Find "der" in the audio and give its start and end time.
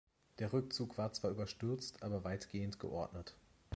0.39-0.51